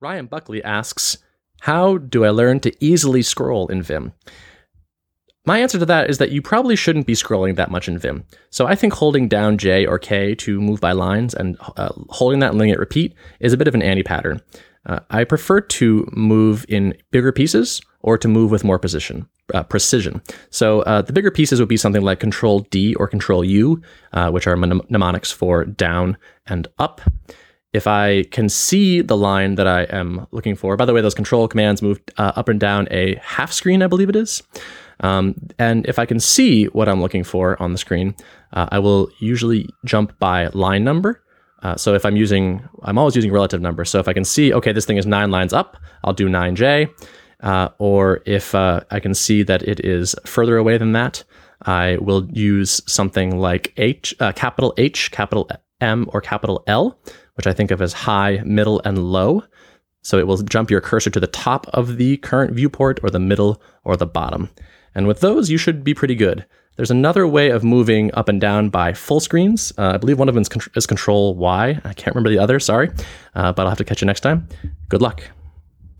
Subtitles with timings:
[0.00, 1.18] Ryan Buckley asks,
[1.62, 4.12] How do I learn to easily scroll in Vim?
[5.44, 8.24] My answer to that is that you probably shouldn't be scrolling that much in Vim.
[8.50, 12.38] So I think holding down J or K to move by lines and uh, holding
[12.40, 14.40] that and letting it repeat is a bit of an anti pattern.
[14.86, 19.28] Uh, I prefer to move in bigger pieces or to move with more precision.
[19.52, 20.22] Uh, precision.
[20.50, 24.30] So uh, the bigger pieces would be something like Control D or Control U, uh,
[24.30, 27.00] which are mnemonics for down and up
[27.78, 31.14] if I can see the line that I am looking for, by the way, those
[31.14, 34.42] control commands move uh, up and down a half screen, I believe it is.
[35.00, 38.16] Um, and if I can see what I'm looking for on the screen,
[38.52, 41.22] uh, I will usually jump by line number.
[41.62, 43.84] Uh, so if I'm using, I'm always using relative number.
[43.84, 46.90] So if I can see, okay, this thing is nine lines up, I'll do 9J.
[47.40, 51.22] Uh, or if uh, I can see that it is further away than that,
[51.62, 55.48] I will use something like H, uh, capital H, capital
[55.80, 56.98] M, or capital L,
[57.38, 59.42] which I think of as high, middle, and low.
[60.02, 63.18] So it will jump your cursor to the top of the current viewport or the
[63.18, 64.50] middle or the bottom.
[64.94, 66.44] And with those, you should be pretty good.
[66.76, 69.72] There's another way of moving up and down by full screens.
[69.76, 70.44] Uh, I believe one of them
[70.76, 71.80] is, Control Y.
[71.84, 72.90] I can't remember the other, sorry.
[73.34, 74.48] Uh, but I'll have to catch you next time.
[74.88, 75.22] Good luck.